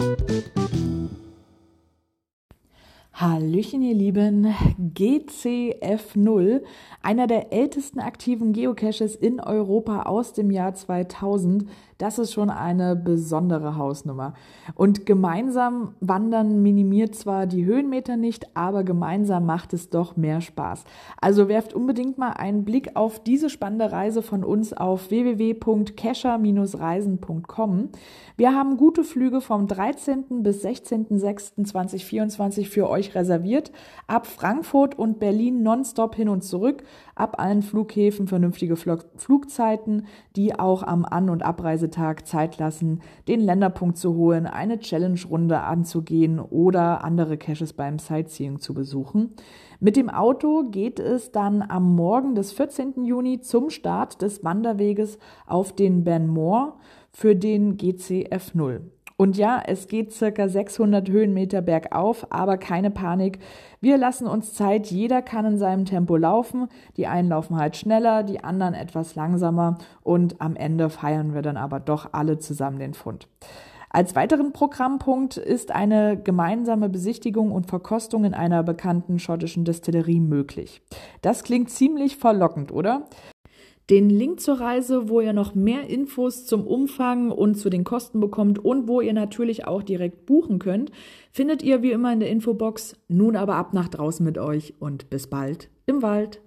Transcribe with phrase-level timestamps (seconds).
[0.00, 0.29] thank you
[3.20, 4.46] Hallöchen, ihr Lieben.
[4.94, 6.62] GCF0,
[7.02, 11.66] einer der ältesten aktiven Geocaches in Europa aus dem Jahr 2000,
[11.98, 14.32] das ist schon eine besondere Hausnummer.
[14.74, 20.84] Und gemeinsam wandern minimiert zwar die Höhenmeter nicht, aber gemeinsam macht es doch mehr Spaß.
[21.20, 27.88] Also werft unbedingt mal einen Blick auf diese spannende Reise von uns auf www.cacher-reisen.com.
[28.38, 30.42] Wir haben gute Flüge vom 13.
[30.42, 33.72] bis 16.06.2024 für euch reserviert.
[34.06, 36.84] Ab Frankfurt und Berlin nonstop hin und zurück.
[37.14, 43.40] Ab allen Flughäfen vernünftige Flugzeiten, die auch am An- und Abreise Reisetag Zeit lassen, den
[43.40, 49.34] Länderpunkt zu holen, eine Challenge-Runde anzugehen oder andere Caches beim Sightseeing zu besuchen.
[49.80, 53.04] Mit dem Auto geht es dann am Morgen des 14.
[53.04, 56.78] Juni zum Start des Wanderweges auf den Ben Moor
[57.12, 58.82] für den GCF 0.
[59.20, 63.38] Und ja, es geht circa 600 Höhenmeter bergauf, aber keine Panik.
[63.78, 64.86] Wir lassen uns Zeit.
[64.86, 66.68] Jeder kann in seinem Tempo laufen.
[66.96, 69.76] Die einen laufen halt schneller, die anderen etwas langsamer.
[70.02, 73.28] Und am Ende feiern wir dann aber doch alle zusammen den Fund.
[73.90, 80.80] Als weiteren Programmpunkt ist eine gemeinsame Besichtigung und Verkostung in einer bekannten schottischen Destillerie möglich.
[81.20, 83.04] Das klingt ziemlich verlockend, oder?
[83.90, 88.20] Den Link zur Reise, wo ihr noch mehr Infos zum Umfang und zu den Kosten
[88.20, 90.92] bekommt und wo ihr natürlich auch direkt buchen könnt,
[91.32, 92.94] findet ihr wie immer in der Infobox.
[93.08, 96.40] Nun aber ab nach draußen mit euch und bis bald im Wald.